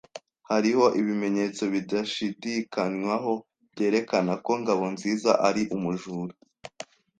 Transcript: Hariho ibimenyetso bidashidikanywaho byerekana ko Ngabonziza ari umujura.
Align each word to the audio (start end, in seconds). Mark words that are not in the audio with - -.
Hariho 0.49 0.85
ibimenyetso 0.99 1.63
bidashidikanywaho 1.73 3.33
byerekana 3.73 4.33
ko 4.45 4.51
Ngabonziza 4.61 5.31
ari 5.47 5.63
umujura. 5.75 6.33